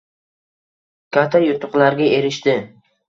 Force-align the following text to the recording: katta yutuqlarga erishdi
katta 1.17 1.43
yutuqlarga 1.43 2.09
erishdi 2.17 2.57